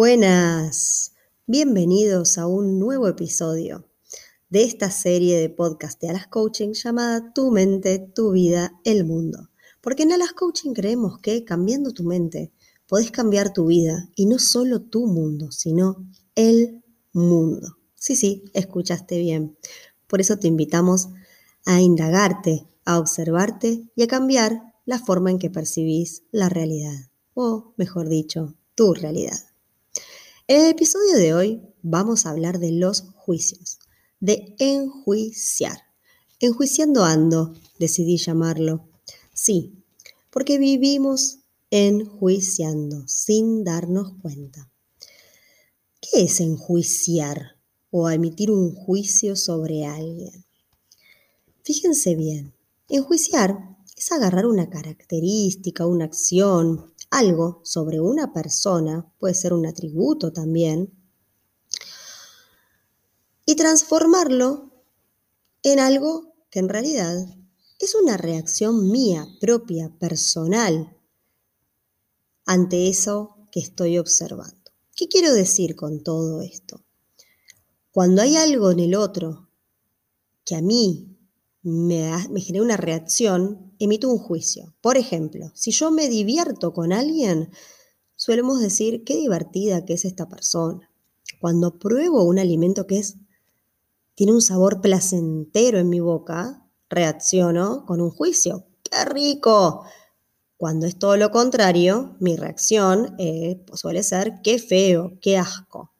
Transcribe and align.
Buenas, 0.00 1.16
bienvenidos 1.48 2.38
a 2.38 2.46
un 2.46 2.78
nuevo 2.78 3.08
episodio 3.08 3.84
de 4.48 4.62
esta 4.62 4.92
serie 4.92 5.40
de 5.40 5.50
podcast 5.50 6.00
de 6.00 6.08
Alas 6.08 6.28
Coaching 6.28 6.70
llamada 6.72 7.32
Tu 7.34 7.50
mente, 7.50 7.98
tu 7.98 8.30
vida, 8.30 8.78
el 8.84 9.04
mundo. 9.04 9.50
Porque 9.80 10.04
en 10.04 10.12
Alas 10.12 10.34
Coaching 10.34 10.72
creemos 10.72 11.18
que 11.18 11.42
cambiando 11.42 11.90
tu 11.90 12.04
mente 12.04 12.52
podés 12.86 13.10
cambiar 13.10 13.52
tu 13.52 13.66
vida 13.66 14.08
y 14.14 14.26
no 14.26 14.38
solo 14.38 14.82
tu 14.82 15.08
mundo, 15.08 15.50
sino 15.50 16.06
el 16.36 16.80
mundo. 17.12 17.78
Sí, 17.96 18.14
sí, 18.14 18.44
escuchaste 18.54 19.18
bien. 19.18 19.58
Por 20.06 20.20
eso 20.20 20.38
te 20.38 20.46
invitamos 20.46 21.08
a 21.66 21.80
indagarte, 21.80 22.68
a 22.84 23.00
observarte 23.00 23.90
y 23.96 24.04
a 24.04 24.06
cambiar 24.06 24.62
la 24.84 25.00
forma 25.00 25.32
en 25.32 25.40
que 25.40 25.50
percibís 25.50 26.22
la 26.30 26.48
realidad, 26.48 27.10
o 27.34 27.74
mejor 27.76 28.08
dicho, 28.08 28.54
tu 28.76 28.94
realidad. 28.94 29.47
En 30.50 30.62
el 30.62 30.70
episodio 30.70 31.18
de 31.18 31.34
hoy 31.34 31.62
vamos 31.82 32.24
a 32.24 32.30
hablar 32.30 32.58
de 32.58 32.72
los 32.72 33.02
juicios, 33.16 33.80
de 34.18 34.56
enjuiciar. 34.58 35.76
Enjuiciando 36.40 37.04
ando, 37.04 37.52
decidí 37.78 38.16
llamarlo. 38.16 38.88
Sí, 39.34 39.84
porque 40.30 40.56
vivimos 40.56 41.40
enjuiciando 41.70 43.06
sin 43.06 43.62
darnos 43.62 44.14
cuenta. 44.22 44.70
¿Qué 46.00 46.22
es 46.22 46.40
enjuiciar 46.40 47.58
o 47.90 48.08
emitir 48.08 48.50
un 48.50 48.74
juicio 48.74 49.36
sobre 49.36 49.84
alguien? 49.84 50.46
Fíjense 51.62 52.14
bien, 52.14 52.54
enjuiciar 52.88 53.76
es 53.94 54.10
agarrar 54.12 54.46
una 54.46 54.70
característica, 54.70 55.86
una 55.86 56.06
acción, 56.06 56.94
algo 57.10 57.60
sobre 57.64 58.00
una 58.00 58.32
persona, 58.32 59.10
puede 59.18 59.34
ser 59.34 59.52
un 59.52 59.66
atributo 59.66 60.32
también, 60.32 60.92
y 63.46 63.56
transformarlo 63.56 64.70
en 65.62 65.80
algo 65.80 66.34
que 66.50 66.58
en 66.58 66.68
realidad 66.68 67.16
es 67.78 67.94
una 67.94 68.16
reacción 68.16 68.90
mía, 68.90 69.26
propia, 69.40 69.90
personal, 69.98 70.96
ante 72.44 72.88
eso 72.88 73.36
que 73.52 73.60
estoy 73.60 73.98
observando. 73.98 74.72
¿Qué 74.94 75.08
quiero 75.08 75.32
decir 75.32 75.76
con 75.76 76.02
todo 76.02 76.42
esto? 76.42 76.84
Cuando 77.92 78.22
hay 78.22 78.36
algo 78.36 78.70
en 78.70 78.80
el 78.80 78.94
otro 78.94 79.48
que 80.44 80.56
a 80.56 80.62
mí 80.62 81.18
me, 81.62 82.10
genera 82.40 82.64
una 82.64 82.76
reacción, 82.76 83.67
emito 83.78 84.08
un 84.08 84.18
juicio. 84.18 84.74
Por 84.80 84.96
ejemplo, 84.96 85.50
si 85.54 85.70
yo 85.70 85.90
me 85.90 86.08
divierto 86.08 86.72
con 86.72 86.92
alguien, 86.92 87.50
solemos 88.16 88.60
decir, 88.60 89.04
qué 89.04 89.16
divertida 89.16 89.84
que 89.84 89.94
es 89.94 90.04
esta 90.04 90.28
persona. 90.28 90.90
Cuando 91.40 91.78
pruebo 91.78 92.24
un 92.24 92.38
alimento 92.38 92.86
que 92.86 92.98
es, 92.98 93.16
tiene 94.14 94.32
un 94.32 94.42
sabor 94.42 94.80
placentero 94.80 95.78
en 95.78 95.88
mi 95.88 96.00
boca, 96.00 96.66
reacciono 96.90 97.86
con 97.86 98.00
un 98.00 98.10
juicio. 98.10 98.66
¡Qué 98.82 99.04
rico! 99.04 99.84
Cuando 100.56 100.86
es 100.86 100.98
todo 100.98 101.16
lo 101.16 101.30
contrario, 101.30 102.16
mi 102.18 102.34
reacción 102.34 103.14
eh, 103.18 103.64
suele 103.74 104.02
ser 104.02 104.40
qué 104.42 104.58
feo, 104.58 105.12
qué 105.20 105.38
asco. 105.38 105.92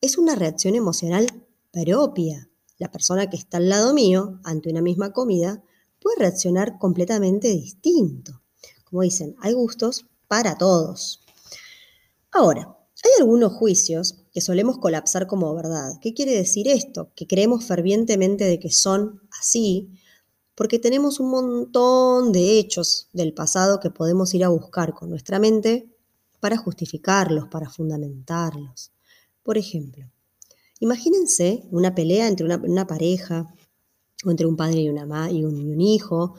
Es 0.00 0.16
una 0.16 0.34
reacción 0.34 0.74
emocional 0.74 1.26
propia. 1.70 2.48
La 2.78 2.90
persona 2.90 3.28
que 3.28 3.36
está 3.36 3.58
al 3.58 3.68
lado 3.68 3.92
mío, 3.92 4.40
ante 4.44 4.70
una 4.70 4.80
misma 4.80 5.12
comida, 5.12 5.62
puede 6.06 6.20
reaccionar 6.20 6.78
completamente 6.78 7.48
distinto. 7.48 8.40
Como 8.84 9.02
dicen, 9.02 9.34
hay 9.40 9.54
gustos 9.54 10.06
para 10.28 10.56
todos. 10.56 11.20
Ahora, 12.30 12.78
hay 13.02 13.10
algunos 13.18 13.52
juicios 13.54 14.14
que 14.30 14.40
solemos 14.40 14.78
colapsar 14.78 15.26
como 15.26 15.52
verdad. 15.52 15.94
¿Qué 16.00 16.14
quiere 16.14 16.30
decir 16.30 16.68
esto? 16.68 17.10
Que 17.16 17.26
creemos 17.26 17.64
fervientemente 17.64 18.44
de 18.44 18.60
que 18.60 18.70
son 18.70 19.20
así, 19.40 19.98
porque 20.54 20.78
tenemos 20.78 21.18
un 21.18 21.28
montón 21.28 22.30
de 22.30 22.60
hechos 22.60 23.08
del 23.12 23.34
pasado 23.34 23.80
que 23.80 23.90
podemos 23.90 24.32
ir 24.32 24.44
a 24.44 24.48
buscar 24.48 24.94
con 24.94 25.10
nuestra 25.10 25.40
mente 25.40 25.92
para 26.38 26.56
justificarlos, 26.56 27.48
para 27.48 27.68
fundamentarlos. 27.68 28.92
Por 29.42 29.58
ejemplo, 29.58 30.08
imagínense 30.78 31.64
una 31.72 31.96
pelea 31.96 32.28
entre 32.28 32.46
una, 32.46 32.58
una 32.58 32.86
pareja 32.86 33.52
o 34.24 34.30
entre 34.30 34.46
un 34.46 34.56
padre 34.56 34.80
y, 34.80 34.88
una 34.88 35.30
y, 35.30 35.38
y 35.38 35.44
un 35.44 35.80
hijo, 35.80 36.34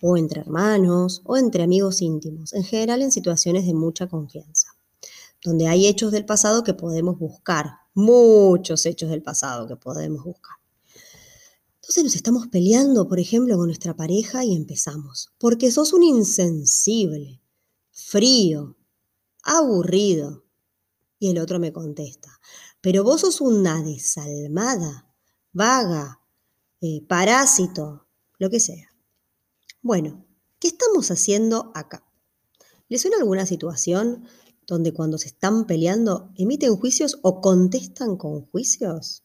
o 0.00 0.16
entre 0.16 0.40
hermanos, 0.40 1.22
o 1.24 1.36
entre 1.36 1.62
amigos 1.62 2.02
íntimos, 2.02 2.52
en 2.52 2.64
general 2.64 3.02
en 3.02 3.12
situaciones 3.12 3.66
de 3.66 3.74
mucha 3.74 4.06
confianza, 4.06 4.68
donde 5.42 5.68
hay 5.68 5.86
hechos 5.86 6.12
del 6.12 6.24
pasado 6.24 6.62
que 6.62 6.74
podemos 6.74 7.18
buscar, 7.18 7.70
muchos 7.94 8.84
hechos 8.86 9.10
del 9.10 9.22
pasado 9.22 9.66
que 9.66 9.76
podemos 9.76 10.24
buscar. 10.24 10.56
Entonces 11.76 12.04
nos 12.04 12.16
estamos 12.16 12.48
peleando, 12.48 13.06
por 13.06 13.20
ejemplo, 13.20 13.56
con 13.56 13.66
nuestra 13.66 13.94
pareja 13.94 14.44
y 14.44 14.56
empezamos, 14.56 15.30
porque 15.38 15.70
sos 15.70 15.92
un 15.92 16.02
insensible, 16.02 17.40
frío, 17.92 18.76
aburrido. 19.44 20.44
Y 21.18 21.30
el 21.30 21.38
otro 21.38 21.58
me 21.58 21.72
contesta, 21.72 22.40
pero 22.80 23.04
vos 23.04 23.22
sos 23.22 23.40
una 23.40 23.82
desalmada, 23.82 25.08
vaga, 25.52 26.20
eh, 26.86 27.04
parásito, 27.08 28.06
lo 28.38 28.48
que 28.48 28.60
sea. 28.60 28.92
Bueno, 29.82 30.24
¿qué 30.60 30.68
estamos 30.68 31.10
haciendo 31.10 31.72
acá? 31.74 32.04
¿Les 32.88 33.02
suena 33.02 33.16
alguna 33.18 33.44
situación 33.44 34.24
donde 34.68 34.92
cuando 34.92 35.18
se 35.18 35.28
están 35.28 35.66
peleando 35.66 36.30
emiten 36.36 36.76
juicios 36.76 37.18
o 37.22 37.40
contestan 37.40 38.16
con 38.16 38.46
juicios? 38.46 39.24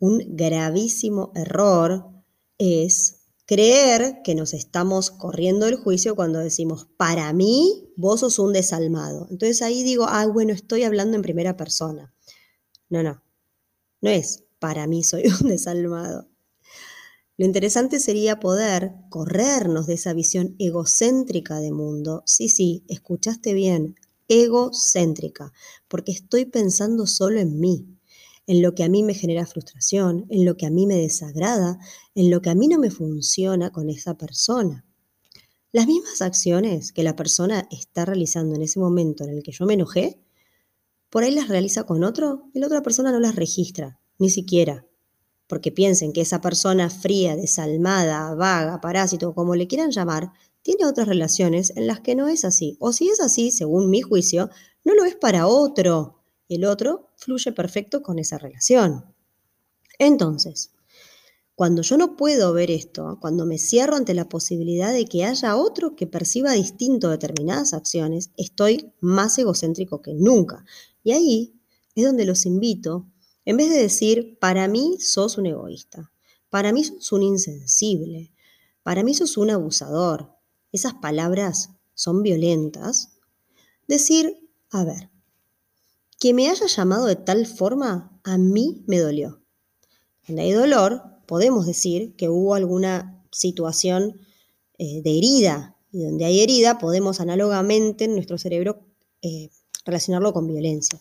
Un 0.00 0.36
gravísimo 0.36 1.30
error 1.36 2.10
es 2.58 3.20
creer 3.46 4.22
que 4.24 4.34
nos 4.34 4.52
estamos 4.52 5.12
corriendo 5.12 5.66
el 5.66 5.76
juicio 5.76 6.16
cuando 6.16 6.40
decimos, 6.40 6.88
para 6.96 7.32
mí, 7.32 7.92
vos 7.96 8.20
sos 8.20 8.40
un 8.40 8.52
desalmado. 8.52 9.28
Entonces 9.30 9.62
ahí 9.62 9.84
digo, 9.84 10.06
ah, 10.08 10.26
bueno, 10.26 10.52
estoy 10.52 10.82
hablando 10.82 11.16
en 11.16 11.22
primera 11.22 11.56
persona. 11.56 12.12
No, 12.88 13.04
no, 13.04 13.22
no 14.00 14.10
es, 14.10 14.44
para 14.60 14.86
mí 14.86 15.02
soy 15.02 15.24
un 15.40 15.48
desalmado. 15.48 16.28
Lo 17.36 17.46
interesante 17.46 18.00
sería 18.00 18.38
poder 18.38 18.92
corrernos 19.08 19.86
de 19.86 19.94
esa 19.94 20.12
visión 20.12 20.54
egocéntrica 20.58 21.58
de 21.58 21.72
mundo. 21.72 22.22
Sí, 22.26 22.50
sí, 22.50 22.84
escuchaste 22.86 23.54
bien, 23.54 23.96
egocéntrica, 24.28 25.50
porque 25.88 26.12
estoy 26.12 26.44
pensando 26.44 27.06
solo 27.06 27.40
en 27.40 27.58
mí, 27.58 27.86
en 28.46 28.60
lo 28.60 28.74
que 28.74 28.84
a 28.84 28.90
mí 28.90 29.02
me 29.02 29.14
genera 29.14 29.46
frustración, 29.46 30.26
en 30.28 30.44
lo 30.44 30.58
que 30.58 30.66
a 30.66 30.70
mí 30.70 30.86
me 30.86 30.96
desagrada, 30.96 31.78
en 32.14 32.30
lo 32.30 32.42
que 32.42 32.50
a 32.50 32.54
mí 32.54 32.68
no 32.68 32.78
me 32.78 32.90
funciona 32.90 33.70
con 33.70 33.88
esa 33.88 34.18
persona. 34.18 34.84
Las 35.72 35.86
mismas 35.86 36.20
acciones 36.20 36.92
que 36.92 37.04
la 37.04 37.16
persona 37.16 37.66
está 37.70 38.04
realizando 38.04 38.54
en 38.54 38.62
ese 38.62 38.80
momento 38.80 39.24
en 39.24 39.30
el 39.30 39.42
que 39.42 39.52
yo 39.52 39.64
me 39.64 39.74
enojé, 39.74 40.20
por 41.08 41.22
ahí 41.22 41.30
las 41.30 41.48
realiza 41.48 41.84
con 41.84 42.04
otro 42.04 42.50
y 42.52 42.58
la 42.58 42.66
otra 42.66 42.82
persona 42.82 43.12
no 43.12 43.18
las 43.18 43.34
registra 43.34 43.99
ni 44.20 44.30
siquiera, 44.30 44.86
porque 45.48 45.72
piensen 45.72 46.12
que 46.12 46.20
esa 46.20 46.40
persona 46.40 46.90
fría, 46.90 47.34
desalmada, 47.34 48.32
vaga, 48.36 48.80
parásito, 48.80 49.34
como 49.34 49.56
le 49.56 49.66
quieran 49.66 49.90
llamar, 49.90 50.30
tiene 50.62 50.84
otras 50.84 51.08
relaciones 51.08 51.72
en 51.74 51.88
las 51.88 52.00
que 52.00 52.14
no 52.14 52.28
es 52.28 52.44
así. 52.44 52.76
O 52.78 52.92
si 52.92 53.08
es 53.08 53.18
así, 53.18 53.50
según 53.50 53.90
mi 53.90 54.02
juicio, 54.02 54.50
no 54.84 54.94
lo 54.94 55.04
es 55.04 55.16
para 55.16 55.46
otro. 55.46 56.22
El 56.48 56.64
otro 56.64 57.08
fluye 57.16 57.50
perfecto 57.52 58.02
con 58.02 58.18
esa 58.18 58.38
relación. 58.38 59.06
Entonces, 59.98 60.70
cuando 61.54 61.82
yo 61.82 61.96
no 61.96 62.16
puedo 62.16 62.52
ver 62.52 62.70
esto, 62.70 63.18
cuando 63.20 63.46
me 63.46 63.58
cierro 63.58 63.96
ante 63.96 64.14
la 64.14 64.28
posibilidad 64.28 64.92
de 64.92 65.06
que 65.06 65.24
haya 65.24 65.56
otro 65.56 65.96
que 65.96 66.06
perciba 66.06 66.52
distinto 66.52 67.10
determinadas 67.10 67.74
acciones, 67.74 68.30
estoy 68.36 68.92
más 69.00 69.36
egocéntrico 69.38 70.00
que 70.02 70.14
nunca. 70.14 70.64
Y 71.02 71.12
ahí 71.12 71.60
es 71.94 72.04
donde 72.04 72.24
los 72.24 72.46
invito 72.46 73.06
en 73.44 73.56
vez 73.56 73.70
de 73.70 73.78
decir, 73.78 74.38
para 74.38 74.68
mí 74.68 74.98
sos 75.00 75.38
un 75.38 75.46
egoísta, 75.46 76.12
para 76.48 76.72
mí 76.72 76.84
sos 76.84 77.12
un 77.12 77.22
insensible, 77.22 78.32
para 78.82 79.02
mí 79.02 79.14
sos 79.14 79.36
un 79.36 79.50
abusador, 79.50 80.32
esas 80.72 80.94
palabras 80.94 81.70
son 81.94 82.22
violentas, 82.22 83.18
decir, 83.86 84.48
a 84.70 84.84
ver, 84.84 85.10
que 86.18 86.34
me 86.34 86.48
haya 86.48 86.66
llamado 86.66 87.06
de 87.06 87.16
tal 87.16 87.46
forma 87.46 88.20
a 88.24 88.38
mí 88.38 88.84
me 88.86 88.98
dolió. 88.98 89.42
Cuando 90.24 90.42
hay 90.42 90.52
dolor, 90.52 91.02
podemos 91.26 91.66
decir 91.66 92.14
que 92.16 92.28
hubo 92.28 92.54
alguna 92.54 93.24
situación 93.32 94.20
eh, 94.78 95.02
de 95.02 95.18
herida, 95.18 95.76
y 95.92 96.04
donde 96.04 96.24
hay 96.24 96.40
herida 96.40 96.78
podemos 96.78 97.20
análogamente 97.20 98.04
en 98.04 98.14
nuestro 98.14 98.38
cerebro 98.38 98.84
eh, 99.22 99.50
relacionarlo 99.84 100.32
con 100.32 100.46
violencia. 100.46 101.00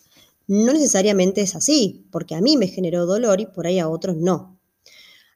No 0.49 0.73
necesariamente 0.73 1.41
es 1.41 1.55
así, 1.55 2.07
porque 2.11 2.33
a 2.33 2.41
mí 2.41 2.57
me 2.57 2.65
generó 2.65 3.05
dolor 3.05 3.39
y 3.39 3.45
por 3.45 3.67
ahí 3.67 3.77
a 3.77 3.87
otros 3.87 4.17
no. 4.17 4.59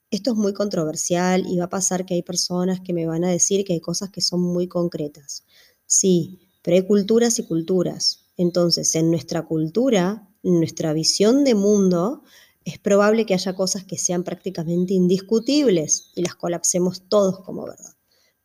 Esto 0.09 0.31
es 0.31 0.37
muy 0.37 0.53
controversial 0.53 1.45
y 1.47 1.59
va 1.59 1.65
a 1.65 1.69
pasar 1.69 2.03
que 2.03 2.15
hay 2.15 2.23
personas 2.23 2.81
que 2.81 2.93
me 2.93 3.05
van 3.05 3.23
a 3.23 3.29
decir 3.29 3.63
que 3.63 3.73
hay 3.73 3.79
cosas 3.79 4.09
que 4.09 4.21
son 4.21 4.41
muy 4.41 4.67
concretas. 4.67 5.43
Sí, 5.85 6.39
pero 6.63 6.77
hay 6.77 6.87
culturas 6.87 7.37
y 7.37 7.45
culturas. 7.45 8.25
Entonces, 8.37 8.95
en 8.95 9.11
nuestra 9.11 9.43
cultura, 9.43 10.27
en 10.41 10.57
nuestra 10.57 10.93
visión 10.93 11.43
de 11.43 11.53
mundo, 11.53 12.23
es 12.65 12.79
probable 12.79 13.27
que 13.27 13.35
haya 13.35 13.53
cosas 13.53 13.83
que 13.83 13.99
sean 13.99 14.23
prácticamente 14.23 14.95
indiscutibles 14.95 16.09
y 16.15 16.23
las 16.23 16.33
colapsemos 16.33 17.07
todos 17.07 17.41
como 17.41 17.65
verdad. 17.65 17.93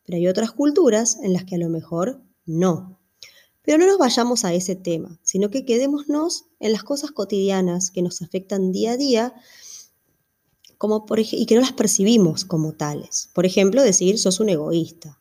Pero 0.05 0.19
hay 0.19 0.29
otras 0.29 0.53
culturas 0.53 1.17
en 1.23 1.33
las 1.33 1.45
que 1.45 1.55
a 1.55 1.59
lo 1.59 1.71
mejor 1.71 2.21
no. 2.45 2.98
Pero 3.69 3.77
no 3.77 3.87
nos 3.87 3.99
vayamos 3.99 4.47
a 4.47 4.55
ese 4.55 4.77
tema, 4.77 5.21
sino 5.23 5.51
que 5.51 5.67
quedémonos 5.67 6.47
en 6.59 6.73
las 6.73 6.85
cosas 6.85 7.11
cotidianas 7.11 7.91
que 7.91 8.01
nos 8.01 8.23
afectan 8.23 8.73
día 8.73 8.93
a 8.93 8.97
día 8.97 9.35
como 10.79 11.05
por, 11.05 11.21
y 11.21 11.45
que 11.45 11.55
no 11.55 11.61
las 11.61 11.75
percibimos 11.75 12.47
como 12.47 12.73
tales. 12.73 13.29
Por 13.35 13.45
ejemplo, 13.45 13.83
decir, 13.83 14.19
sos 14.19 14.41
un 14.41 14.49
egoísta. 14.49 15.21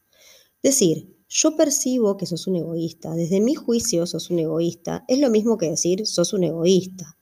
Decir, 0.63 1.13
yo 1.27 1.57
percibo 1.57 2.15
que 2.15 2.25
sos 2.25 2.47
un 2.47 2.55
egoísta, 2.55 3.15
desde 3.15 3.41
mi 3.41 3.53
juicio 3.53 4.07
sos 4.07 4.29
un 4.29 4.39
egoísta, 4.39 5.03
es 5.09 5.19
lo 5.19 5.29
mismo 5.29 5.57
que 5.57 5.71
decir, 5.71 6.07
sos 6.07 6.31
un 6.31 6.45
egoísta. 6.45 7.17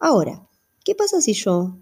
Ahora, 0.00 0.48
¿qué 0.84 0.96
pasa 0.96 1.20
si 1.20 1.34
yo, 1.34 1.78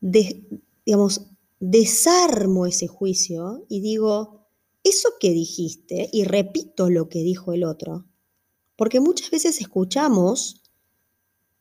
digamos, 0.00 1.28
desarmo 1.60 2.66
ese 2.66 2.88
juicio 2.88 3.64
y 3.68 3.82
digo, 3.82 4.43
eso 4.84 5.08
que 5.18 5.30
dijiste, 5.30 6.10
y 6.12 6.24
repito 6.24 6.90
lo 6.90 7.08
que 7.08 7.22
dijo 7.22 7.52
el 7.52 7.64
otro, 7.64 8.06
porque 8.76 9.00
muchas 9.00 9.30
veces 9.30 9.60
escuchamos, 9.60 10.62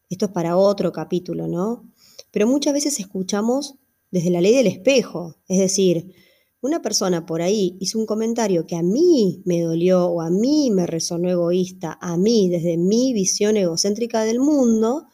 esto 0.10 0.25
es 0.25 0.31
para 0.31 0.58
otro 0.58 0.92
capítulo, 0.92 1.48
¿no? 1.48 1.90
Pero 2.31 2.48
muchas 2.48 2.74
veces 2.74 3.00
escuchamos 3.00 3.75
desde 4.12 4.30
la 4.30 4.42
ley 4.42 4.54
del 4.54 4.68
espejo, 4.68 5.38
es 5.48 5.58
decir, 5.58 6.14
una 6.62 6.81
persona 6.81 7.25
por 7.25 7.42
ahí 7.42 7.78
hizo 7.80 8.00
un 8.00 8.06
comentario 8.06 8.66
que 8.66 8.75
a 8.75 8.84
mí 8.84 9.42
me 9.46 9.62
dolió 9.62 10.06
o 10.06 10.22
a 10.22 10.30
mí 10.30 10.70
me 10.72 10.86
resonó 10.86 11.30
egoísta, 11.30 11.98
a 12.02 12.16
mí 12.18 12.50
desde 12.50 12.78
mi 12.78 13.14
visión 13.14 13.58
egocéntrica 13.58 14.24
del 14.24 14.40
mundo, 14.40 15.08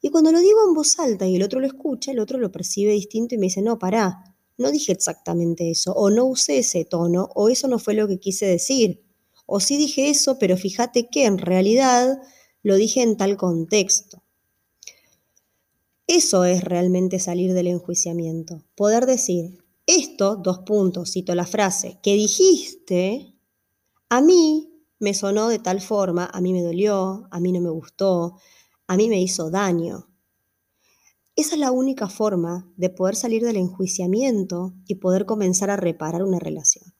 y 0.00 0.10
cuando 0.10 0.30
lo 0.30 0.40
digo 0.40 0.58
en 0.66 0.74
voz 0.74 0.98
alta 0.98 1.26
y 1.26 1.36
el 1.36 1.42
otro 1.42 1.60
lo 1.60 1.66
escucha, 1.66 2.12
el 2.12 2.18
otro 2.18 2.38
lo 2.38 2.52
percibe 2.52 2.92
distinto 2.92 3.34
y 3.34 3.38
me 3.38 3.46
dice, 3.46 3.62
no, 3.62 3.78
pará, 3.78 4.35
no 4.58 4.70
dije 4.70 4.92
exactamente 4.92 5.70
eso, 5.70 5.92
o 5.92 6.10
no 6.10 6.24
usé 6.24 6.58
ese 6.58 6.84
tono, 6.84 7.28
o 7.34 7.48
eso 7.48 7.68
no 7.68 7.78
fue 7.78 7.94
lo 7.94 8.08
que 8.08 8.18
quise 8.18 8.46
decir, 8.46 9.02
o 9.46 9.60
sí 9.60 9.76
dije 9.76 10.08
eso, 10.08 10.38
pero 10.38 10.56
fíjate 10.56 11.08
que 11.08 11.24
en 11.24 11.38
realidad 11.38 12.18
lo 12.62 12.76
dije 12.76 13.02
en 13.02 13.16
tal 13.16 13.36
contexto. 13.36 14.22
Eso 16.06 16.44
es 16.44 16.62
realmente 16.62 17.18
salir 17.18 17.52
del 17.52 17.66
enjuiciamiento, 17.66 18.62
poder 18.76 19.06
decir, 19.06 19.58
esto, 19.86 20.36
dos 20.36 20.60
puntos, 20.60 21.12
cito 21.12 21.34
la 21.34 21.46
frase, 21.46 21.98
que 22.02 22.14
dijiste, 22.14 23.34
a 24.08 24.20
mí 24.20 24.72
me 24.98 25.14
sonó 25.14 25.48
de 25.48 25.58
tal 25.58 25.80
forma, 25.80 26.28
a 26.32 26.40
mí 26.40 26.52
me 26.52 26.62
dolió, 26.62 27.28
a 27.30 27.40
mí 27.40 27.52
no 27.52 27.60
me 27.60 27.70
gustó, 27.70 28.38
a 28.86 28.96
mí 28.96 29.08
me 29.08 29.20
hizo 29.20 29.50
daño. 29.50 30.08
Esa 31.36 31.54
es 31.54 31.60
la 31.60 31.70
única 31.70 32.08
forma 32.08 32.66
de 32.78 32.88
poder 32.88 33.14
salir 33.14 33.44
del 33.44 33.56
enjuiciamiento 33.56 34.72
y 34.86 34.94
poder 34.94 35.26
comenzar 35.26 35.68
a 35.68 35.76
reparar 35.76 36.22
una 36.22 36.38
relación. 36.38 36.94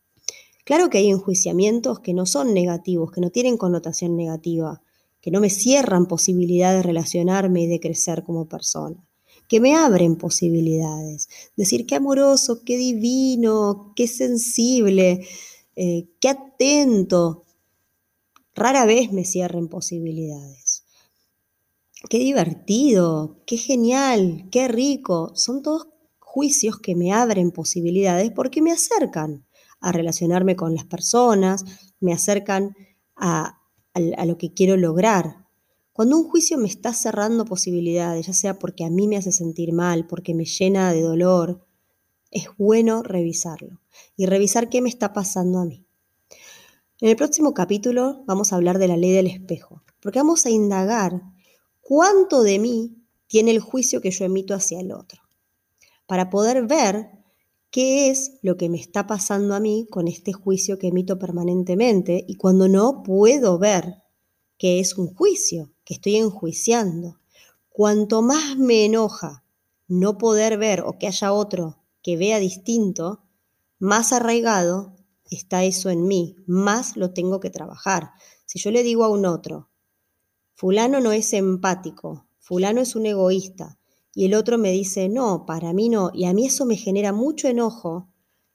Claro 0.66 0.90
que 0.90 0.98
hay 0.98 1.08
enjuiciamientos 1.08 2.00
que 2.00 2.12
no 2.12 2.26
son 2.26 2.52
negativos, 2.52 3.10
que 3.10 3.22
no 3.22 3.30
tienen 3.30 3.56
connotación 3.56 4.14
negativa, 4.14 4.82
que 5.22 5.30
no 5.30 5.40
me 5.40 5.48
cierran 5.48 6.04
posibilidad 6.04 6.74
de 6.74 6.82
relacionarme 6.82 7.62
y 7.62 7.66
de 7.66 7.80
crecer 7.80 8.24
como 8.24 8.46
persona, 8.46 9.08
que 9.48 9.58
me 9.58 9.74
abren 9.74 10.16
posibilidades. 10.16 11.30
Decir 11.56 11.86
qué 11.86 11.94
amoroso, 11.94 12.62
qué 12.62 12.76
divino, 12.76 13.94
qué 13.96 14.06
sensible, 14.06 15.26
eh, 15.76 16.10
qué 16.20 16.28
atento. 16.28 17.44
Rara 18.54 18.84
vez 18.84 19.12
me 19.12 19.24
cierren 19.24 19.68
posibilidades 19.68 20.65
qué 22.08 22.18
divertido, 22.18 23.42
qué 23.46 23.56
genial, 23.56 24.48
qué 24.50 24.68
rico. 24.68 25.32
Son 25.34 25.62
todos 25.62 25.88
juicios 26.18 26.78
que 26.78 26.94
me 26.94 27.12
abren 27.12 27.50
posibilidades 27.50 28.30
porque 28.32 28.62
me 28.62 28.72
acercan 28.72 29.46
a 29.80 29.92
relacionarme 29.92 30.56
con 30.56 30.74
las 30.74 30.84
personas, 30.84 31.64
me 32.00 32.12
acercan 32.12 32.74
a, 33.14 33.62
lo 33.94 34.36
que 34.36 34.52
quiero 34.52 34.76
lograr. 34.76 35.46
Cuando 35.92 36.18
un 36.18 36.28
juicio 36.28 36.58
me 36.58 36.68
está 36.68 36.92
cerrando 36.92 37.46
posibilidades, 37.46 38.26
ya 38.26 38.34
sea 38.34 38.58
porque 38.58 38.84
a 38.84 38.90
mí 38.90 39.08
me 39.08 39.16
hace 39.16 39.32
sentir 39.32 39.72
mal, 39.72 40.06
porque 40.06 40.34
me 40.34 40.44
llena 40.44 40.92
de 40.92 41.00
dolor, 41.00 41.66
es 42.30 42.48
bueno 42.58 43.02
revisarlo 43.02 43.80
y 44.16 44.26
revisar 44.26 44.68
qué 44.68 44.82
me 44.82 44.90
está 44.90 45.14
pasando 45.14 45.58
a 45.58 45.64
mí. 45.64 45.86
En 47.00 47.08
el 47.08 47.16
próximo 47.16 47.54
capítulo 47.54 48.24
vamos 48.26 48.52
a 48.52 48.56
hablar 48.56 48.78
de 48.78 48.88
la 48.88 48.96
ley 48.96 49.12
del 49.12 49.26
espejo, 49.26 49.82
porque 50.00 50.18
vamos 50.18 50.44
a 50.44 50.50
indagar 50.50 51.22
cuánto 51.88 52.42
de 52.42 52.58
mí 52.58 52.96
tiene 53.28 53.52
el 53.52 53.60
juicio 53.60 54.00
que 54.00 54.10
yo 54.10 54.24
emito 54.24 54.54
hacia 54.54 54.80
el 54.80 54.90
otro, 54.90 55.22
para 56.06 56.30
poder 56.30 56.66
ver 56.66 57.10
qué 57.70 58.10
es 58.10 58.38
lo 58.42 58.56
que 58.56 58.68
me 58.68 58.76
está 58.76 59.06
pasando 59.06 59.54
a 59.54 59.60
mí 59.60 59.86
con 59.88 60.08
este 60.08 60.32
juicio 60.32 60.80
que 60.80 60.88
emito 60.88 61.16
permanentemente 61.16 62.24
y 62.26 62.34
cuando 62.34 62.68
no 62.68 63.04
puedo 63.04 63.58
ver 63.58 64.02
que 64.58 64.80
es 64.80 64.98
un 64.98 65.14
juicio, 65.14 65.70
que 65.84 65.94
estoy 65.94 66.16
enjuiciando. 66.16 67.20
Cuanto 67.68 68.20
más 68.20 68.56
me 68.56 68.84
enoja 68.84 69.44
no 69.86 70.18
poder 70.18 70.58
ver 70.58 70.80
o 70.80 70.98
que 70.98 71.06
haya 71.06 71.32
otro 71.32 71.84
que 72.02 72.16
vea 72.16 72.40
distinto, 72.40 73.22
más 73.78 74.12
arraigado 74.12 74.96
está 75.30 75.62
eso 75.62 75.90
en 75.90 76.08
mí, 76.08 76.34
más 76.46 76.96
lo 76.96 77.12
tengo 77.12 77.38
que 77.38 77.50
trabajar. 77.50 78.10
Si 78.44 78.58
yo 78.58 78.72
le 78.72 78.82
digo 78.82 79.04
a 79.04 79.08
un 79.08 79.24
otro, 79.24 79.68
fulano 80.56 81.00
no 81.00 81.12
es 81.12 81.34
empático, 81.34 82.26
fulano 82.38 82.80
es 82.80 82.96
un 82.96 83.04
egoísta, 83.04 83.78
y 84.14 84.24
el 84.24 84.32
otro 84.32 84.56
me 84.56 84.72
dice, 84.72 85.10
no, 85.10 85.44
para 85.44 85.74
mí 85.74 85.90
no, 85.90 86.10
y 86.14 86.24
a 86.24 86.32
mí 86.32 86.46
eso 86.46 86.64
me 86.64 86.76
genera 86.76 87.12
mucho 87.12 87.46
enojo 87.46 88.08